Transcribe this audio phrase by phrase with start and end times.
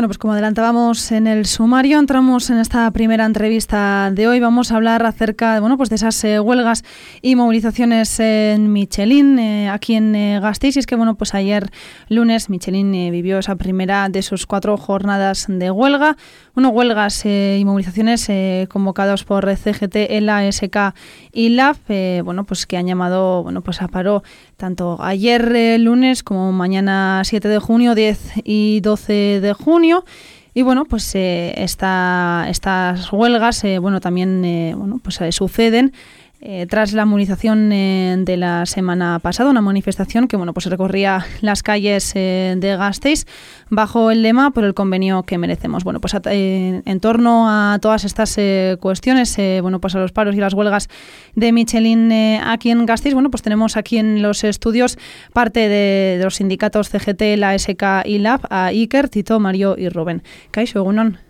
[0.00, 4.40] Bueno, pues como adelantábamos en el sumario, entramos en esta primera entrevista de hoy.
[4.40, 6.84] Vamos a hablar acerca bueno, pues de esas eh, huelgas
[7.20, 10.76] y movilizaciones en Michelin, eh, aquí en eh, Gasteiz.
[10.76, 11.70] Y es que bueno, pues ayer
[12.08, 16.16] lunes Michelin vivió esa primera de sus cuatro jornadas de huelga.
[16.54, 18.28] Bueno, huelgas y movilizaciones
[18.70, 20.94] convocados por CGT, ELA, SK
[21.32, 21.78] y LAF,
[22.24, 24.22] bueno, pues que han llamado bueno, pues a paro
[24.56, 29.89] tanto ayer lunes como mañana 7 de junio, 10 y 12 de junio
[30.52, 35.92] y bueno, pues eh, estas huelgas, eh, bueno, también eh, bueno, pues suceden
[36.42, 41.26] eh, tras la movilización eh, de la semana pasada, una manifestación que bueno, pues recorría
[41.42, 43.26] las calles eh, de Gasteiz
[43.68, 45.84] bajo el lema por el convenio que merecemos.
[45.84, 48.38] Bueno, pues en torno a todas estas
[48.80, 50.88] cuestiones, bueno, pues a los paros y las huelgas
[51.36, 54.98] de Michelin aquí en Gasteiz, bueno, pues tenemos aquí en los estudios
[55.32, 60.22] parte de, los sindicatos CGT, la SK y LAB, a Iker, Tito, Mario y Rubén.
[60.50, 61.29] Kaixo, Gunon.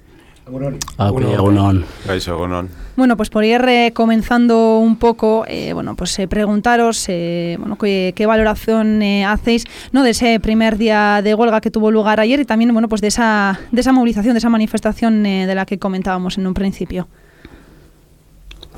[0.98, 1.10] Ah,
[2.96, 8.24] bueno, pues por ir eh, comenzando un poco, eh, bueno, pues eh, preguntaros, bueno, qué,
[8.26, 10.02] valoración hacéis, ¿no?
[10.02, 13.08] De ese primer día de huelga que tuvo lugar ayer y también, bueno, pues de
[13.08, 17.06] esa, de esa movilización, de esa manifestación de la que comentábamos en un principio.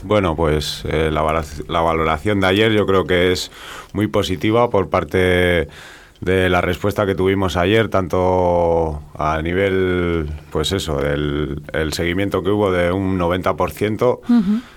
[0.05, 3.51] Bueno, pues la, la valoración de ayer yo creo que es
[3.93, 5.69] muy positiva por parte
[6.23, 12.51] de la respuesta que tuvimos ayer, tanto a nivel, pues eso, del el seguimiento que
[12.51, 14.21] hubo de un 90%,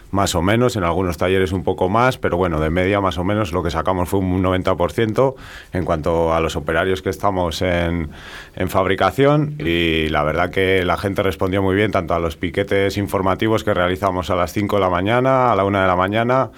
[0.09, 3.23] más o menos, en algunos talleres un poco más, pero bueno, de media más o
[3.23, 5.35] menos lo que sacamos fue un 90%
[5.73, 8.09] en cuanto a los operarios que estamos en,
[8.55, 12.97] en fabricación y la verdad que la gente respondió muy bien tanto a los piquetes
[12.97, 16.49] informativos que realizamos a las 5 de la mañana, a la 1 de la mañana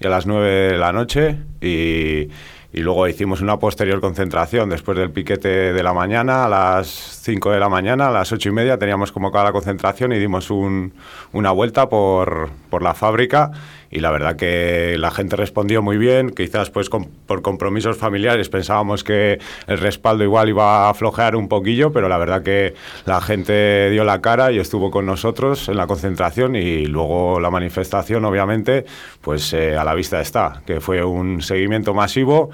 [0.00, 2.28] y a las 9 de la noche y
[2.74, 7.52] y luego hicimos una posterior concentración después del piquete de la mañana, a las 5
[7.52, 11.52] de la mañana, a las 8 y media teníamos convocada la concentración y dimos una
[11.52, 13.52] vuelta por, por, la fábrica
[13.94, 19.04] y la verdad que la gente respondió muy bien, quizás pues por compromisos familiares pensábamos
[19.04, 19.38] que
[19.68, 22.74] el respaldo igual iba a aflojear un poquillo, pero la verdad que
[23.04, 27.50] la gente dio la cara y estuvo con nosotros en la concentración y luego la
[27.50, 28.84] manifestación obviamente
[29.20, 32.50] pues eh, a la vista está, que fue un seguimiento masivo.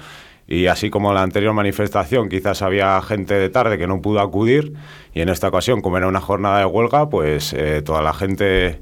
[0.47, 4.73] Y así como la anterior manifestación quizás había gente de tarde que no pudo acudir
[5.13, 8.81] y en esta ocasión como era una jornada de huelga pues eh, toda la gente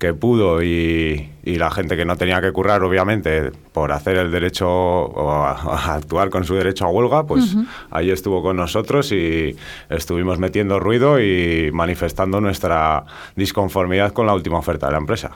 [0.00, 4.66] que pudo y, la gente que no tenía que currar, obviamente, por hacer el derecho
[4.68, 7.54] o a, actuar con su derecho a huelga, pues
[7.90, 9.54] ahí estuvo con nosotros y
[9.90, 13.04] estuvimos metiendo ruido y manifestando nuestra
[13.36, 15.32] disconformidad con la última oferta de la empresa.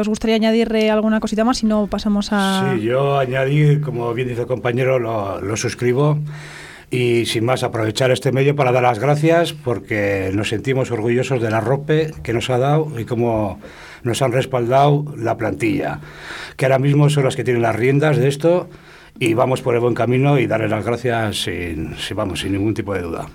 [0.00, 2.74] ¿Os gustaría añadir alguna cosita más si no pasamos a...?
[2.74, 6.18] Sí, yo añadir, como bien dice el compañero, lo, lo suscribo
[6.90, 11.50] y sin más aprovechar este medio para dar las gracias porque nos sentimos orgullosos de
[11.50, 13.58] la ROPE que nos ha dado y cómo
[14.02, 16.00] nos han respaldado la plantilla,
[16.56, 18.68] que ahora mismo son las que tienen las riendas de esto
[19.18, 22.94] y vamos por el buen camino y darles las gracias sin, vamos, sin ningún tipo
[22.94, 23.26] de duda.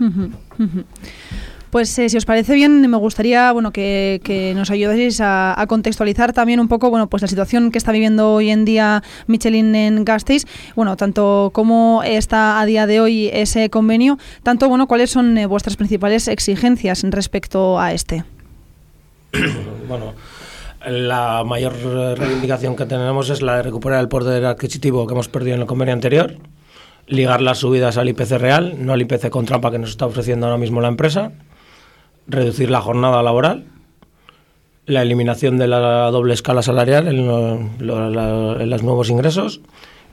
[1.71, 6.59] Pues eh, si os parece bien, me gustaría bueno que, nos ayudéis a, contextualizar también
[6.59, 10.45] un poco bueno pues la situación que está viviendo hoy en día Michelin en Gasteiz,
[10.75, 15.45] bueno tanto cómo está a día de hoy ese convenio, tanto bueno cuáles son eh,
[15.45, 18.25] vuestras principales exigencias respecto a este.
[19.87, 20.13] bueno.
[20.85, 21.75] La mayor
[22.17, 25.67] reivindicación que tenemos es la de recuperar el poder adquisitivo que hemos perdido en el
[25.67, 26.37] convenio anterior,
[27.05, 30.47] ligar las subidas al IPC real, no al IPC con trampa que nos está ofreciendo
[30.47, 31.33] ahora mismo la empresa,
[32.31, 33.65] reducir la jornada laboral,
[34.85, 37.27] la eliminación de la doble escala salarial en,
[37.79, 39.61] los nuevos ingresos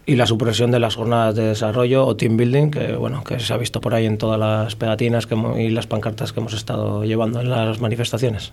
[0.06, 3.52] y la supresión de las jornadas de desarrollo o team building que bueno que se
[3.52, 7.40] ha visto por ahí en todas las pegatinas y las pancartas que hemos estado llevando
[7.40, 8.52] en las manifestaciones.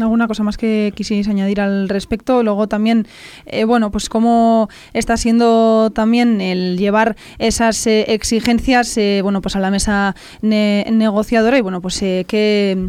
[0.00, 2.42] ¿Alguna cosa más que quisierais añadir al respecto?
[2.42, 3.06] Luego también,
[3.46, 9.56] eh, bueno, pues cómo está siendo también el llevar esas eh, exigencias, eh, bueno, pues
[9.56, 12.86] a la mesa negociadora y, bueno, pues qué,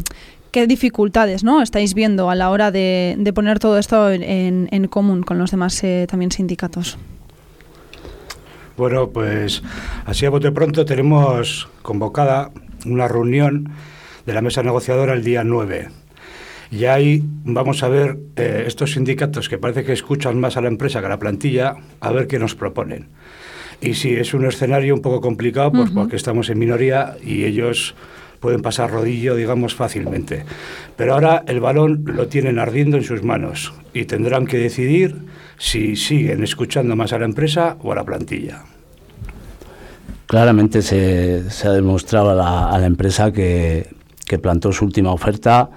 [0.50, 1.60] qué dificultades, ¿no?
[1.60, 5.82] Estáis viendo a la hora de, poner todo esto en, en, común con los demás
[6.08, 6.96] también sindicatos.
[8.76, 9.62] Bueno, pues
[10.06, 12.50] así a bote pronto tenemos convocada
[12.86, 13.70] una reunión
[14.26, 16.03] de la mesa negociadora el día 9
[16.74, 20.66] y ahí vamos a ver eh, estos sindicatos que parece que escuchan más a la
[20.66, 23.06] empresa que a la plantilla, a ver qué nos proponen.
[23.80, 27.94] Y si es un escenario un poco complicado, pues porque estamos en minoría y ellos
[28.40, 30.44] pueden pasar rodillo, digamos, fácilmente.
[30.96, 35.14] Pero ahora el balón lo tienen ardiendo en sus manos y tendrán que decidir
[35.58, 38.64] si siguen escuchando más a la empresa o a la plantilla.
[40.26, 43.90] claramente se, se ha demostrado a la, a la empresa que,
[44.26, 45.70] que, plantó su última oferta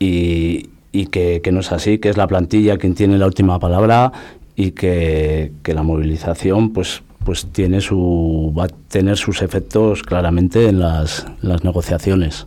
[0.00, 3.60] y, y que, que, no es así, que es la plantilla quien tiene la última
[3.60, 4.10] palabra
[4.56, 10.68] y que, que la movilización pues pues tiene su va a tener sus efectos claramente
[10.68, 12.46] en las, las negociaciones.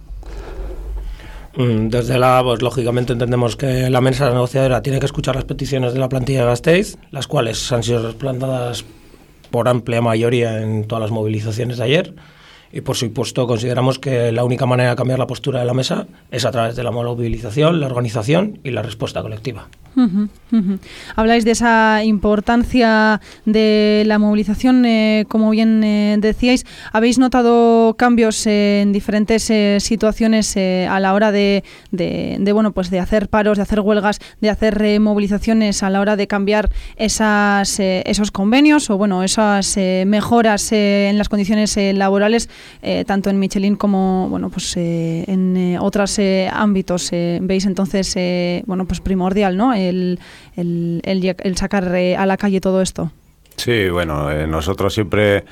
[1.55, 5.93] Mm, desde la, pues lógicamente entendemos que la mesa negociadora tiene que escuchar las peticiones
[5.93, 8.83] de la plantilla de Gasteiz, las cuales han sido plantadas
[9.51, 12.15] por amplia mayoría en todas las movilizaciones de ayer.
[12.75, 16.07] Y por supuesto consideramos que la única manera de cambiar la postura de la mesa
[16.31, 19.67] es a través de la movilización, la organización y la respuesta colectiva.
[21.15, 26.65] Habláis de esa importancia de la movilización, eh, como bien eh, decíais.
[26.91, 29.51] ¿Habéis notado cambios eh, en diferentes
[29.83, 34.49] situaciones a la hora de, de, bueno, pues de hacer paros, de hacer huelgas, de
[34.49, 41.17] hacer movilizaciones a la hora de cambiar esas, esos convenios o bueno, esas mejoras en
[41.17, 42.49] las condiciones laborales,
[43.05, 46.19] tanto en Michelin como bueno, pues, en otros
[46.51, 47.11] ámbitos?
[47.41, 48.15] ¿Veis entonces
[48.65, 49.73] bueno, pues primordial ¿no?
[49.73, 50.19] el,
[50.55, 53.11] el, el, el sacar eh, a la calle todo esto?
[53.55, 55.43] Sí, bueno, eh, nosotros siempre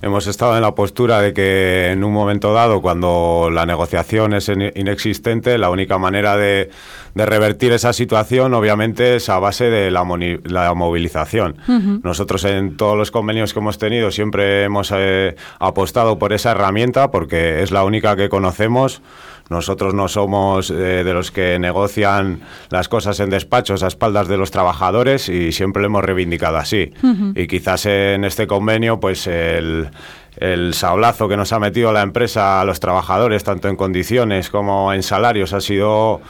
[0.00, 4.48] hemos estado en la postura de que en un momento dado, cuando la negociación es
[4.48, 6.70] inexistente, la única manera de,
[7.14, 10.04] de revertir esa situación, obviamente, es a base de la,
[10.44, 11.56] la movilización.
[11.66, 12.00] Uh -huh.
[12.04, 17.10] Nosotros en todos los convenios que hemos tenido siempre hemos eh, apostado por esa herramienta
[17.10, 19.02] porque es la única que conocemos.
[19.50, 24.36] Nosotros no somos eh, de los que negocian las cosas en despachos a espaldas de
[24.36, 26.92] los trabajadores y siempre lo hemos reivindicado así.
[27.02, 27.32] Uh -huh.
[27.34, 29.88] Y quizás en este convenio, pues el,
[30.36, 34.92] el sablazo que nos ha metido la empresa a los trabajadores, tanto en condiciones como
[34.92, 36.20] en salarios, ha sido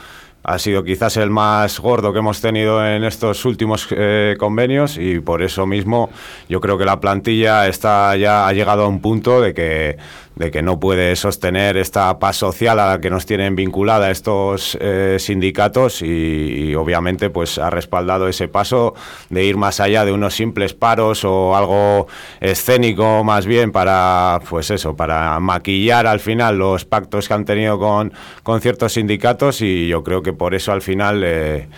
[0.44, 5.20] ha sido quizás el más gordo que hemos tenido en estos últimos eh, convenios y
[5.20, 6.08] por eso mismo
[6.48, 9.98] yo creo que la plantilla está ya ha llegado a un punto de que
[10.38, 14.78] de que no puede sostener esta paz social a la que nos tienen vinculada estos
[14.80, 18.94] eh, sindicatos y, obviamente pues ha respaldado ese paso
[19.30, 22.06] de ir más allá de unos simples paros o algo
[22.40, 27.78] escénico más bien para pues eso para maquillar al final los pactos que han tenido
[27.78, 28.12] con,
[28.42, 31.68] con ciertos sindicatos y yo creo que por eso al final eh,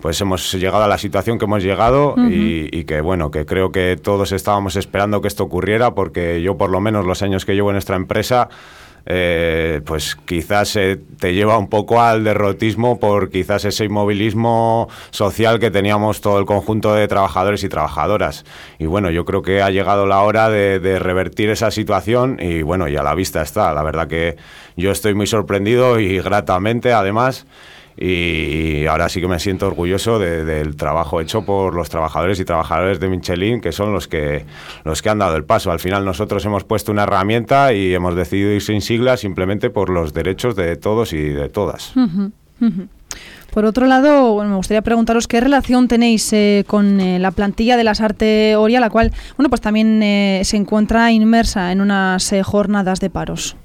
[0.00, 2.32] pues hemos llegado a la situación que hemos llegado uh -huh.
[2.32, 6.56] y, y, que bueno, que creo que todos estábamos esperando que esto ocurriera porque yo
[6.56, 8.48] por lo menos los años que llevo en nuestra empresa
[9.06, 15.58] eh, pues quizás eh, te lleva un poco al derrotismo por quizás ese inmovilismo social
[15.58, 18.44] que teníamos todo el conjunto de trabajadores y trabajadoras.
[18.78, 22.62] Y bueno, yo creo que ha llegado la hora de, de revertir esa situación y
[22.62, 23.72] bueno, y a la vista está.
[23.72, 24.36] La verdad que
[24.76, 27.46] yo estoy muy sorprendido y gratamente además
[28.02, 32.46] y ahora sí que me siento orgulloso de, del trabajo hecho por los trabajadores y
[32.46, 34.46] trabajadores de Michelin, que son los que,
[34.84, 35.70] los que han dado el paso.
[35.70, 39.90] Al final nosotros hemos puesto una herramienta y hemos decidido ir sin siglas simplemente por
[39.90, 41.94] los derechos de todos y de todas.
[41.94, 42.32] Uh -huh,
[42.62, 42.88] uh -huh.
[43.52, 47.76] Por otro lado, bueno, me gustaría preguntaros qué relación tenéis eh, con eh, la plantilla
[47.76, 52.32] de la Sarte Oria, la cual, bueno, pues también eh, se encuentra inmersa en unas
[52.32, 53.56] eh, jornadas de paros.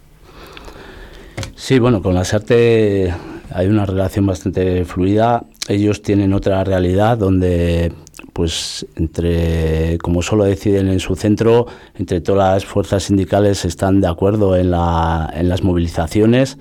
[1.55, 3.13] Sí, bueno, con la Sarte
[3.51, 5.45] hay una relación bastante fluida.
[5.67, 7.91] Ellos tienen otra realidad donde,
[8.33, 14.07] pues, entre, como solo deciden en su centro, entre todas las fuerzas sindicales están de
[14.07, 16.57] acuerdo en, la, en las movilizaciones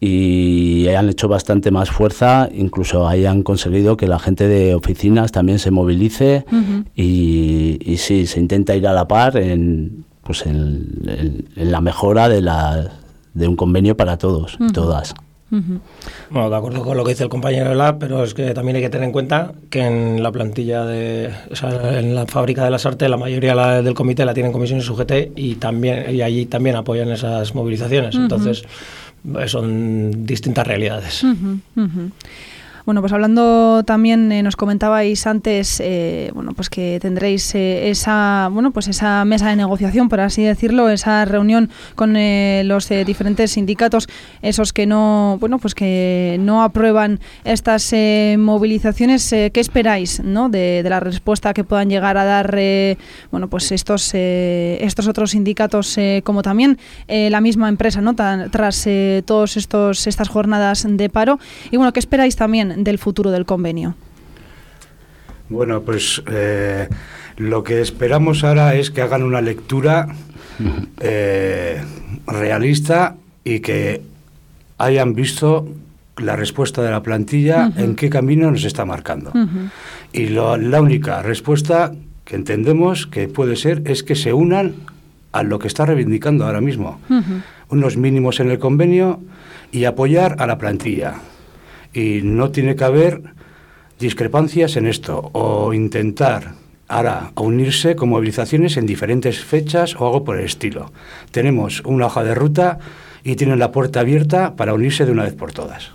[0.00, 5.58] y han hecho bastante más fuerza, incluso hayan conseguido que la gente de oficinas también
[5.58, 6.84] se movilice uh -huh.
[6.94, 11.80] y, y, sí, se intenta ir a la par en, pues en, en, en la
[11.80, 12.92] mejora de, la,
[13.34, 14.72] de un convenio para todos, uh -huh.
[14.72, 15.14] todas.
[15.50, 15.80] Uh -huh.
[16.30, 18.76] Bueno, de acuerdo con lo que dice el compañero de Lab, pero es que también
[18.76, 22.64] hay que tener en cuenta que en la plantilla de, o sea, en la fábrica
[22.64, 26.20] de las artes, la mayoría la, del comité la tienen comisiones UGT y también y
[26.22, 28.14] allí también apoyan esas movilizaciones.
[28.14, 28.22] Uh -huh.
[28.22, 28.64] Entonces
[29.46, 31.24] son distintas realidades.
[31.24, 31.34] Uh
[31.76, 32.10] -huh.
[32.88, 38.48] Bueno, pues hablando también, eh, nos comentabais antes, eh, bueno, pues que tendréis eh, esa,
[38.50, 43.50] bueno, pues esa mesa de negociación, por así decirlo, esa reunión con eh, los diferentes
[43.50, 44.08] sindicatos,
[44.40, 47.92] esos que no, bueno, pues que no aprueban estas
[48.38, 49.28] movilizaciones.
[49.28, 52.58] ¿Qué esperáis, no, de, la respuesta que puedan llegar a dar,
[53.30, 58.88] bueno, pues estos, estos otros sindicatos, como también la misma empresa, no, tras
[59.26, 61.38] todos estos estas jornadas de paro?
[61.70, 63.94] Y bueno, ¿qué esperáis también del futuro del convenio?
[65.48, 66.88] Bueno, pues eh,
[67.36, 70.08] lo que esperamos ahora es que hagan una lectura
[71.00, 71.82] eh,
[72.26, 74.02] realista y que
[74.76, 75.68] hayan visto
[76.18, 77.84] la respuesta de la plantilla uh -huh.
[77.84, 79.30] en qué camino nos está marcando.
[79.34, 79.70] Uh -huh.
[80.12, 81.92] Y lo, la única respuesta
[82.24, 84.74] que entendemos que puede ser es que se unan
[85.32, 87.00] a lo que está reivindicando ahora mismo.
[87.70, 89.20] Unos mínimos en el convenio
[89.72, 91.14] y apoyar a la plantilla.
[91.92, 93.22] Y no tiene que haber
[93.98, 96.54] discrepancias en esto o intentar
[96.88, 100.90] ahora unirse con movilizaciones en diferentes fechas o algo por el estilo.
[101.30, 102.78] Tenemos una hoja de ruta
[103.24, 105.90] y tienen la puerta abierta para unirse de una vez por todas.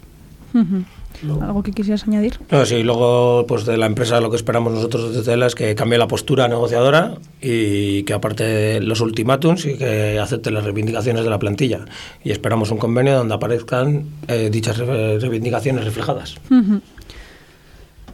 [1.41, 2.39] ¿Algo que quisieras añadir?
[2.51, 5.75] No, sí, luego pues de la empresa lo que esperamos nosotros desde TELA es que
[5.75, 11.29] cambie la postura negociadora y que aparte los ultimátums y que acepte las reivindicaciones de
[11.29, 11.85] la plantilla.
[12.23, 16.35] Y esperamos un convenio donde aparezcan eh, dichas reivindicaciones reflejadas.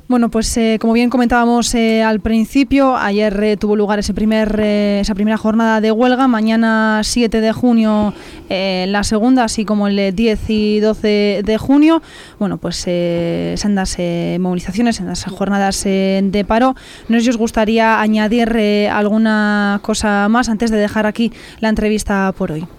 [0.10, 4.60] Bueno, pues eh, como bien comentábamos eh, al principio, ayer eh, tuvo lugar ese primer,
[4.60, 8.16] esa primera jornada de huelga, mañana 7 de junio
[8.50, 12.02] la segunda, así como el 10 y 12 de junio.
[12.40, 13.98] Bueno, pues sendas
[14.40, 16.76] movilizaciones, sendas jornadas de paro.
[17.08, 18.58] No sé si os gustaría añadir
[18.92, 22.79] alguna cosa más antes de dejar aquí la entrevista por hoy.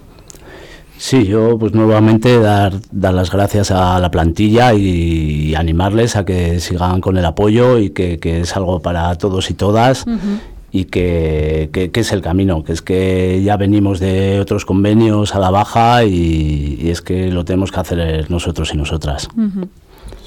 [1.01, 6.61] Sí, yo pues nuevamente dar, dar las gracias a la plantilla y, animarles a que
[6.61, 10.05] sigan con el apoyo y que, es algo para todos y todas
[10.71, 15.51] y que, es el camino, que es que ya venimos de otros convenios a la
[15.51, 19.27] baja y, es que lo tenemos que hacer nosotros y nosotras.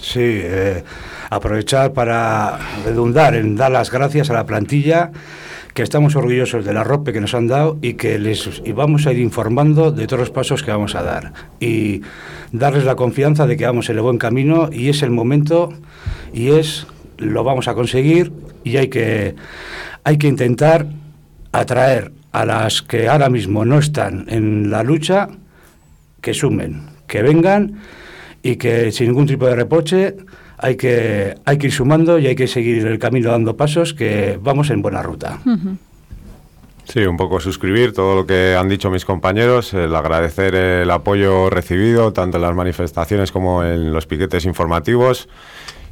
[0.01, 0.84] Sí, eh,
[1.30, 5.12] aprovechar para redundar en dar las gracias a la plantilla
[5.74, 9.08] que estamos orgullosos de la ropa que nos han dado y que les y vamos
[9.08, 11.34] a ir informando de todos los pasos que vamos a dar.
[11.60, 12.01] Y
[12.51, 15.74] darles la confianza de que vamos en el buen camino y es el momento
[16.32, 16.86] y es
[17.18, 18.32] lo vamos a conseguir
[18.63, 19.36] y hay que
[20.03, 20.88] hay que intentar
[21.51, 25.30] atraer a las que ahora mismo no están en la lucha
[26.22, 27.80] que sumen, que vengan
[28.42, 30.15] y que sin ningún tipo de reproche
[30.57, 34.39] hay que, hay que ir sumando y hay que seguir el camino dando pasos que
[34.41, 35.39] vamos en buena ruta.
[36.86, 41.50] Sí, un poco suscribir todo lo que han dicho mis compañeros, el agradecer el apoyo
[41.50, 45.29] recibido tanto en las manifestaciones como en los piquetes informativos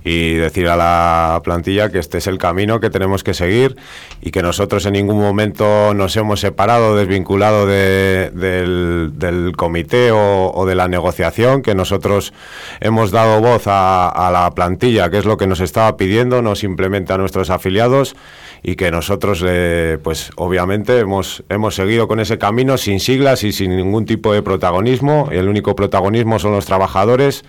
[0.04, 3.76] y decir a la plantilla que este es el camino que tenemos que seguir
[4.22, 9.12] y que nosotros en ningún momento nos hemos separado, desvinculado del,
[9.56, 12.34] comité o, de la negociación, que nosotros
[12.80, 17.14] hemos dado voz a, la plantilla, que es lo que nos estaba pidiendo, no simplemente
[17.14, 18.16] a nuestros afiliados
[18.64, 23.52] y que nosotros, eh, pues obviamente, hemos, hemos seguido con ese camino sin siglas y
[23.52, 25.30] sin ningún tipo de protagonismo.
[25.32, 27.44] El único protagonismo son los trabajadores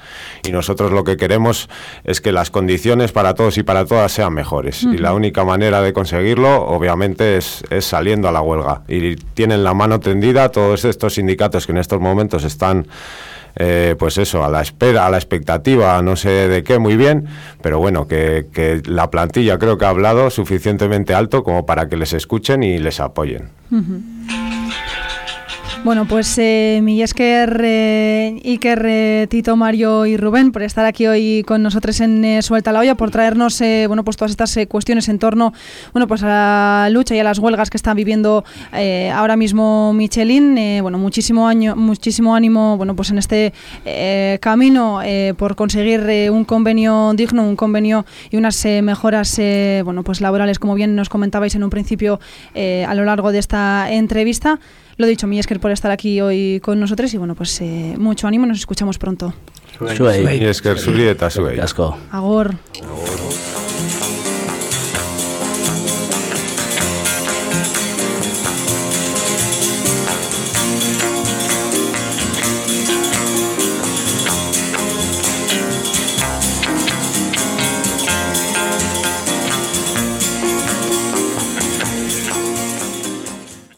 [0.47, 1.69] y nosotros lo que queremos
[2.05, 4.83] es que las condiciones para todos y para todas sean mejores.
[4.83, 8.83] Y la única manera de conseguirlo, obviamente, es, es saliendo a la huelga.
[8.89, 12.89] Y tienen la mano tendida todos estos sindicatos que en estos momentos están
[13.55, 17.29] eh, pues eso, a la espera, a la expectativa, no sé de qué muy bien,
[17.63, 21.97] pero bueno, que, que la plantilla creo que ha hablado suficientemente alto como para que
[21.97, 23.51] les escuchen y les apoyen.
[25.85, 31.61] Bueno, pues eh, eh, Iker, eh, Tito, Mario y Rubén por estar aquí hoy con
[31.61, 33.59] nosotros en eh, Suelta la Olla, por traernos
[33.89, 35.53] bueno, pues todas estas cuestiones en torno
[35.93, 38.45] bueno, pues a la lucha y a las huelgas que están viviendo
[39.13, 40.83] ahora mismo Michelin.
[40.83, 43.53] bueno, muchísimo, año, muchísimo ánimo bueno, pues en este
[44.41, 45.01] camino
[45.37, 49.41] por conseguir un convenio digno, un convenio y unas mejoras
[49.85, 52.21] bueno, pues laborales, como bien nos comentabais en un principio
[52.55, 54.61] a lo largo de esta entrevista.
[55.03, 58.47] Lo dicho, Miesker por estar aquí hoy con nosotros y bueno, pues eh, mucho ánimo,
[58.47, 59.35] nos escuchamos pronto.
[59.81, 59.99] Miesker,
[62.13, 62.55] Agor.